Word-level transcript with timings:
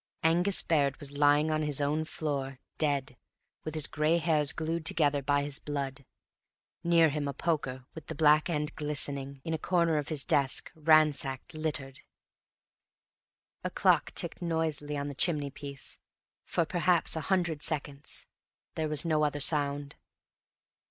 Angus 0.23 0.63
Baird 0.63 0.99
was 0.99 1.11
lying 1.11 1.51
on 1.51 1.61
his 1.61 1.79
own 1.79 2.05
floor, 2.05 2.57
dead, 2.79 3.17
with 3.63 3.75
his 3.75 3.85
gray 3.85 4.17
hairs 4.17 4.51
glued 4.51 4.83
together 4.83 5.21
by 5.21 5.43
his 5.43 5.59
blood; 5.59 6.05
near 6.83 7.09
him 7.09 7.27
a 7.27 7.35
poker 7.35 7.85
with 7.93 8.07
the 8.07 8.15
black 8.15 8.49
end 8.49 8.73
glistening; 8.75 9.41
in 9.43 9.53
a 9.53 9.59
corner 9.59 10.01
his 10.01 10.25
desk, 10.25 10.71
ransacked, 10.73 11.53
littered. 11.53 11.99
A 13.63 13.69
clock 13.69 14.11
ticked 14.15 14.41
noisily 14.41 14.97
on 14.97 15.07
the 15.07 15.13
chimney 15.13 15.51
piece; 15.51 15.99
for 16.45 16.65
perhaps 16.65 17.15
a 17.15 17.21
hundred 17.21 17.61
seconds 17.61 18.25
there 18.73 18.89
was 18.89 19.05
no 19.05 19.23
other 19.23 19.39
sound. 19.39 19.97